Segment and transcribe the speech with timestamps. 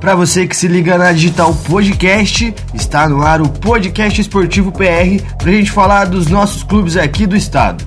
[0.00, 5.22] Para você que se liga na Digital Podcast, está no ar o Podcast Esportivo PR
[5.38, 7.84] para a gente falar dos nossos clubes aqui do estado.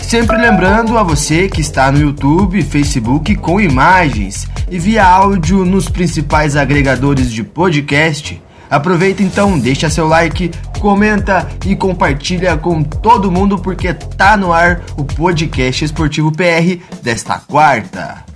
[0.00, 5.88] Sempre lembrando a você que está no YouTube, Facebook com imagens e via áudio nos
[5.88, 8.42] principais agregadores de podcast.
[8.68, 10.50] Aproveita então, deixa seu like,
[10.80, 17.38] comenta e compartilha com todo mundo porque tá no ar o podcast Esportivo PR desta
[17.38, 18.30] quarta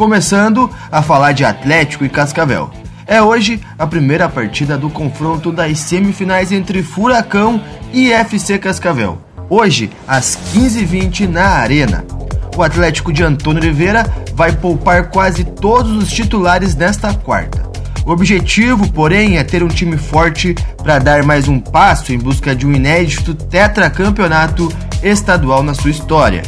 [0.00, 2.70] começando a falar de Atlético e Cascavel.
[3.06, 7.62] É hoje a primeira partida do confronto das semifinais entre Furacão
[7.92, 9.18] e FC Cascavel.
[9.50, 12.02] Hoje, às 15h20 na Arena.
[12.56, 17.68] O Atlético de Antônio Oliveira vai poupar quase todos os titulares nesta quarta.
[18.06, 22.56] O objetivo, porém, é ter um time forte para dar mais um passo em busca
[22.56, 26.42] de um inédito tetracampeonato estadual na sua história.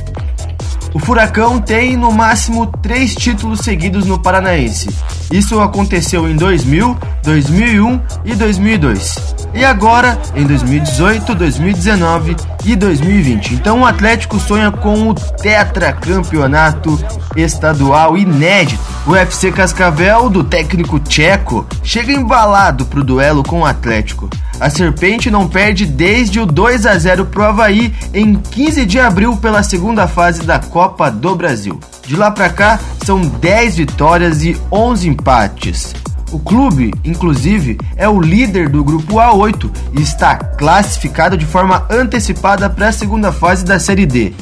[0.95, 4.91] O Furacão tem no máximo três títulos seguidos no Paranaense.
[5.31, 9.35] Isso aconteceu em 2000, 2001 e 2002.
[9.55, 13.55] E agora em 2018, 2019 e 2020.
[13.55, 16.99] Então o Atlético sonha com o tetracampeonato
[17.37, 18.83] estadual inédito.
[19.07, 24.29] O FC Cascavel, do técnico tcheco, chega embalado para o duelo com o Atlético.
[24.61, 29.37] A Serpente não perde desde o 2 a 0 pro Havaí em 15 de abril
[29.37, 31.81] pela segunda fase da Copa do Brasil.
[32.07, 35.95] De lá para cá, são 10 vitórias e 11 empates.
[36.31, 42.71] O clube, inclusive, é o líder do grupo A8 e está classificado de forma antecipada
[42.71, 44.33] para a segunda fase da Série D.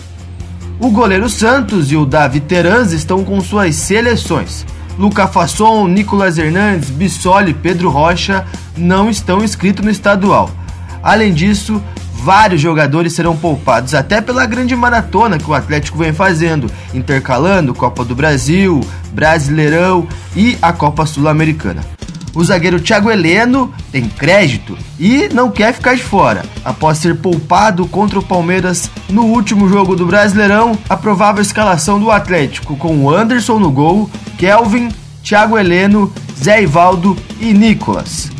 [0.79, 4.65] O goleiro Santos e o Davi Teranz estão com suas seleções.
[5.01, 8.45] Luca Fasson, Nicolas Hernandes, Bissoli Pedro Rocha
[8.77, 10.51] não estão inscritos no estadual.
[11.03, 11.83] Além disso,
[12.17, 18.05] vários jogadores serão poupados, até pela grande maratona que o Atlético vem fazendo, intercalando Copa
[18.05, 21.81] do Brasil, Brasileirão e a Copa Sul-Americana.
[22.35, 26.45] O zagueiro Thiago Heleno tem crédito e não quer ficar de fora.
[26.65, 32.11] Após ser poupado contra o Palmeiras no último jogo do Brasileirão, a provável escalação do
[32.11, 34.09] Atlético com o Anderson no gol,
[34.39, 34.91] Kelvin,
[35.23, 38.31] Thiago Heleno, Zé Ivaldo e Nicolas.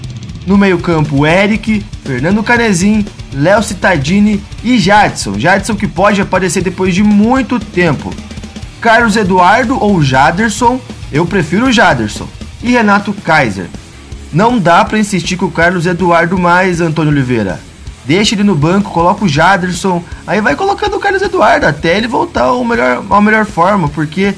[0.47, 5.39] No meio-campo, Eric, Fernando Canezin, Léo Cittadini e Jadson.
[5.39, 8.13] Jadson que pode aparecer depois de muito tempo.
[8.81, 10.81] Carlos Eduardo ou Jaderson,
[11.13, 12.27] eu prefiro o Jaderson.
[12.63, 13.67] E Renato Kaiser.
[14.33, 17.59] Não dá para insistir com o Carlos Eduardo mais, Antônio Oliveira.
[18.05, 22.07] Deixa ele no banco, coloca o Jaderson, aí vai colocando o Carlos Eduardo até ele
[22.07, 24.35] voltar ao melhor, à melhor forma, porque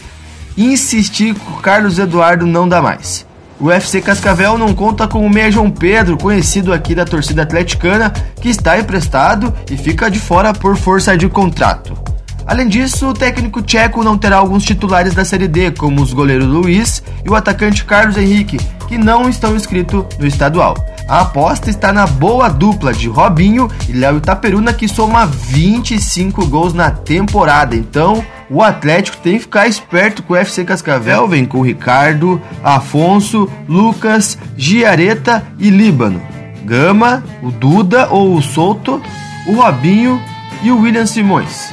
[0.56, 3.26] insistir com o Carlos Eduardo não dá mais.
[3.60, 8.10] O FC Cascavel não conta com o meia João Pedro, conhecido aqui da torcida atleticana,
[8.40, 11.96] que está emprestado e fica de fora por força de contrato.
[12.44, 16.46] Além disso, o técnico tcheco não terá alguns titulares da Série D, como os goleiros
[16.46, 18.58] Luiz e o atacante Carlos Henrique,
[18.92, 20.76] que não estão inscritos no estadual.
[21.08, 26.74] A aposta está na boa dupla de Robinho e Léo Itaperuna, que soma 25 gols
[26.74, 27.74] na temporada.
[27.74, 33.48] Então, o Atlético tem que ficar esperto com o FC Cascavel, vem com Ricardo, Afonso,
[33.66, 36.20] Lucas, Giareta e Líbano.
[36.62, 39.00] Gama, o Duda ou o Souto,
[39.46, 40.20] o Robinho
[40.62, 41.72] e o William Simões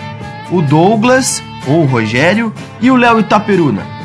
[0.51, 3.98] o Douglas, ou o Rogério, e o Léo Itaperuna.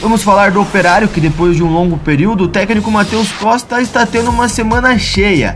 [0.00, 4.06] Vamos falar do Operário, que depois de um longo período, o técnico Matheus Costa está
[4.06, 5.54] tendo uma semana cheia.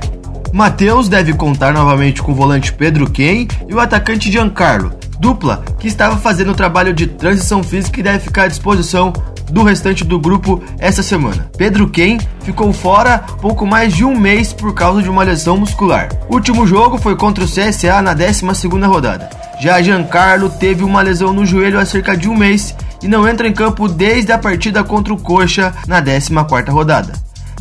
[0.52, 5.88] Matheus deve contar novamente com o volante Pedro Ken e o atacante Giancarlo, dupla que
[5.88, 9.14] estava fazendo o trabalho de transição física e deve ficar à disposição
[9.50, 11.50] do restante do grupo essa semana.
[11.56, 16.10] Pedro Ken ficou fora pouco mais de um mês por causa de uma lesão muscular.
[16.28, 19.30] O último jogo foi contra o CSA na 12 rodada.
[19.58, 23.48] Já Giancarlo teve uma lesão no joelho há cerca de um mês e não entra
[23.48, 27.12] em campo desde a partida contra o Coxa na 14 rodada.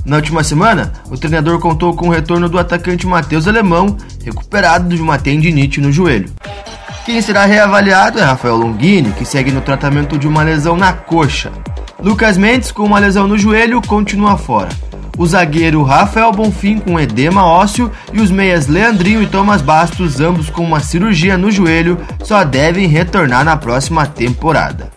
[0.06, 5.02] Na última semana, o treinador contou com o retorno do atacante Matheus Alemão, recuperado de
[5.02, 6.30] uma tendinite no joelho.
[7.06, 11.52] Quem será reavaliado é Rafael Longini, que segue no tratamento de uma lesão na coxa.
[12.02, 14.70] Lucas Mendes, com uma lesão no joelho, continua fora.
[15.18, 20.50] O zagueiro Rafael Bonfim com edema ósseo e os meias Leandrinho e Thomas Bastos, ambos
[20.50, 24.93] com uma cirurgia no joelho, só devem retornar na próxima temporada.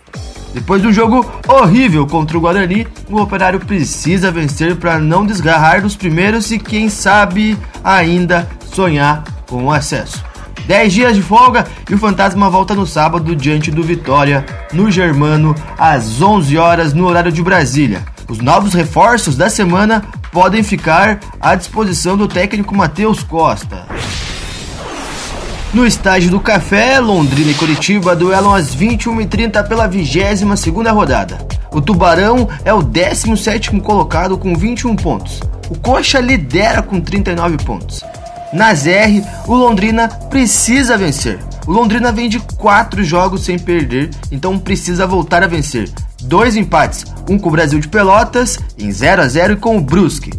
[0.57, 5.95] Depois do jogo horrível contra o Guarani, o Operário precisa vencer para não desgarrar dos
[5.95, 10.25] primeiros e, quem sabe, ainda sonhar com o acesso.
[10.65, 14.43] 10 dias de folga e o Fantasma volta no sábado diante do Vitória,
[14.73, 18.03] no Germano, às 11 horas no horário de Brasília.
[18.27, 23.85] Os novos reforços da semana podem ficar à disposição do técnico Matheus Costa.
[25.73, 31.37] No estádio do Café, Londrina e Curitiba duelam às 21h30 pela 22ª rodada.
[31.71, 35.41] O Tubarão é o 17º colocado com 21 pontos.
[35.69, 38.01] O Coxa lidera com 39 pontos.
[38.53, 41.37] Na ZR, o Londrina precisa vencer.
[41.67, 45.91] O Londrina vem de 4 jogos sem perder, então precisa voltar a vencer.
[46.23, 49.81] Dois empates, um com o Brasil de Pelotas, em 0 a 0 e com o
[49.81, 50.31] Brusque.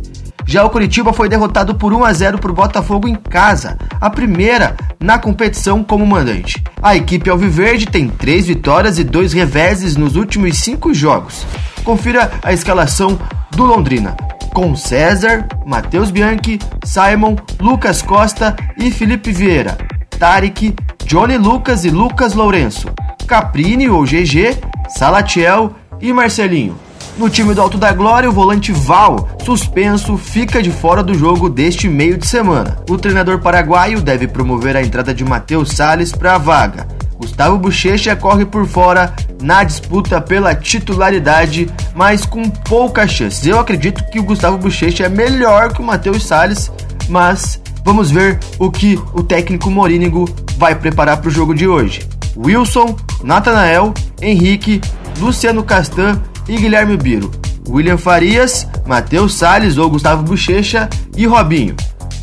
[0.47, 4.75] Já o Curitiba foi derrotado por 1 a 0 por Botafogo em casa, a primeira
[5.01, 6.63] na competição como mandante.
[6.83, 11.47] A equipe alviverde tem 3 vitórias e 2 reveses nos últimos 5 jogos.
[11.85, 13.19] Confira a escalação
[13.53, 14.17] do Londrina,
[14.53, 19.79] com César, Matheus Bianchi, Simon, Lucas Costa e Felipe Vieira,
[20.19, 20.75] Tarek,
[21.07, 22.89] Johnny Lucas e Lucas Lourenço,
[23.27, 24.59] Caprini ou GG,
[24.89, 26.77] Salatiel e Marcelinho.
[27.19, 31.51] No time do Alto da Glória, o volante Val, suspenso, fica de fora do jogo
[31.51, 32.79] deste meio de semana.
[32.89, 36.87] O treinador paraguaio deve promover a entrada de Matheus Salles para a vaga.
[37.17, 39.13] Gustavo Bochecha corre por fora
[39.43, 43.45] na disputa pela titularidade, mas com poucas chances.
[43.45, 46.71] Eu acredito que o Gustavo Bochecha é melhor que o Matheus Salles,
[47.09, 52.09] mas vamos ver o que o técnico Morínigo vai preparar para o jogo de hoje.
[52.37, 52.95] Wilson,
[53.25, 53.93] Natanael,
[54.23, 54.81] Henrique,
[55.19, 57.31] Luciano Castan e Guilherme Biro,
[57.69, 61.77] William Farias, Matheus Salles ou Gustavo Bochecha e Robinho,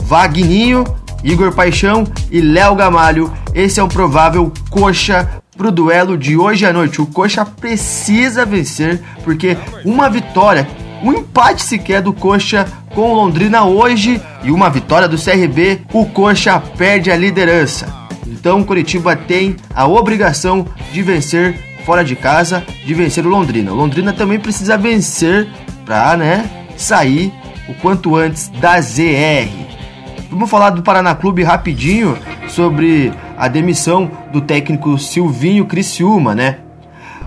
[0.03, 0.83] Vagninho,
[1.23, 3.31] Igor Paixão e Léo Gamalho.
[3.53, 7.01] Esse é o provável coxa pro duelo de hoje à noite.
[7.01, 10.67] O coxa precisa vencer porque uma vitória,
[11.03, 16.05] um empate sequer do coxa com o Londrina hoje e uma vitória do CRB, o
[16.05, 17.87] coxa perde a liderança.
[18.27, 23.71] Então o Curitiba tem a obrigação de vencer fora de casa de vencer o Londrina.
[23.71, 25.47] O Londrina também precisa vencer
[25.85, 27.31] para né, sair
[27.69, 29.49] o quanto antes da ZR.
[30.29, 32.17] Vamos falar do Paraná Clube rapidinho
[32.47, 36.57] sobre a demissão do técnico Silvinho Criciúma, né?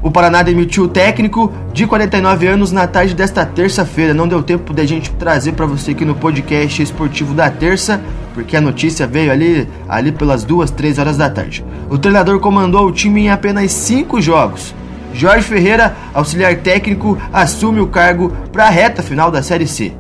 [0.03, 4.15] O Paraná demitiu o técnico de 49 anos na tarde desta terça-feira.
[4.15, 8.01] Não deu tempo da gente trazer para você aqui no podcast esportivo da terça,
[8.39, 11.65] porque a notícia veio ali, ali pelas duas, três horas da tarde.
[11.91, 14.73] O treinador comandou o time em apenas cinco jogos.
[15.13, 19.93] Jorge Ferreira, auxiliar técnico, assume o cargo para a reta final da Série C.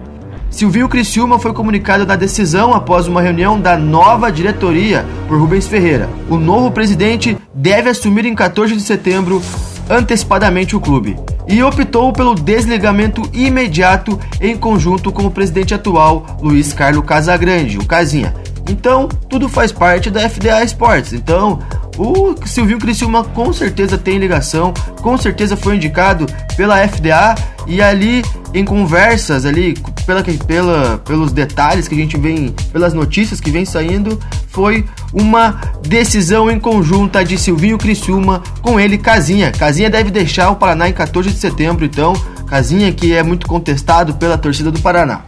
[0.50, 6.08] Silvio Criciúma foi comunicado da decisão após uma reunião da nova diretoria por Rubens Ferreira.
[6.31, 9.43] O novo presidente deve assumir em 14 de setembro
[9.91, 11.17] antecipadamente o clube
[11.48, 17.86] e optou pelo desligamento imediato em conjunto com o presidente atual, Luiz Carlos Casagrande, o
[17.86, 18.34] Casinha.
[18.68, 21.14] Então, tudo faz parte da FDA Sports.
[21.14, 21.58] Então,
[21.96, 27.34] o Silvio Criciúma com certeza tem ligação, com certeza foi indicado pela FDA
[27.66, 28.22] e ali
[28.52, 29.74] em conversas ali
[30.08, 34.19] pela, pela, pelos detalhes que a gente vem, pelas notícias que vem saindo,
[34.49, 39.52] foi uma decisão em conjunta de Silvinho Criciúma com ele Casinha.
[39.52, 42.14] Casinha deve deixar o Paraná em 14 de setembro, então
[42.46, 45.20] Casinha que é muito contestado pela torcida do Paraná.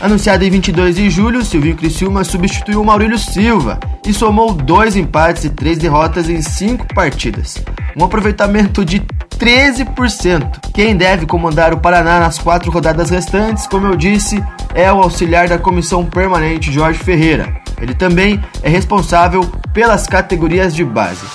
[0.00, 5.50] Anunciado em 22 de julho, Silvinho Criciúma substituiu Maurílio Silva e somou dois empates e
[5.50, 7.62] três derrotas em cinco partidas.
[7.96, 9.00] Um aproveitamento de
[9.38, 10.70] 13%.
[10.72, 14.42] Quem deve comandar o Paraná nas quatro rodadas restantes, como eu disse,
[14.74, 17.60] é o auxiliar da comissão permanente Jorge Ferreira.
[17.80, 21.26] Ele também é responsável pelas categorias de base.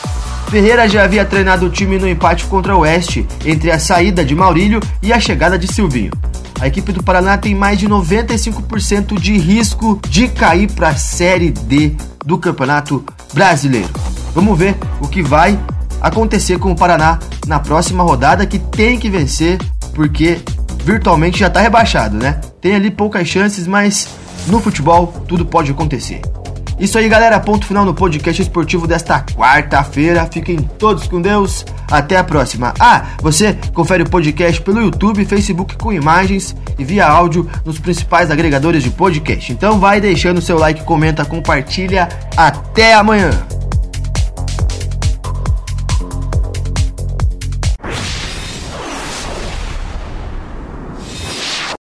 [0.50, 4.36] Ferreira já havia treinado o time no empate contra o Oeste, entre a saída de
[4.36, 6.12] Maurílio e a chegada de Silvinho.
[6.60, 11.52] A equipe do Paraná tem mais de 95% de risco de cair para a Série
[11.52, 13.04] D do Campeonato
[13.34, 13.90] Brasileiro.
[14.36, 15.58] Vamos ver o que vai
[16.02, 19.60] acontecer com o Paraná na próxima rodada, que tem que vencer,
[19.94, 20.42] porque
[20.84, 22.42] virtualmente já está rebaixado, né?
[22.60, 24.08] Tem ali poucas chances, mas
[24.48, 26.22] no futebol tudo pode acontecer.
[26.82, 27.40] Isso aí, galera.
[27.40, 30.28] Ponto final no podcast esportivo desta quarta-feira.
[30.32, 31.64] Fiquem todos com Deus.
[31.92, 32.74] Até a próxima.
[32.80, 38.32] Ah, você confere o podcast pelo YouTube, Facebook com imagens e via áudio nos principais
[38.32, 39.52] agregadores de podcast.
[39.52, 42.10] Então vai deixando seu like, comenta, compartilha.
[42.36, 43.30] Até amanhã.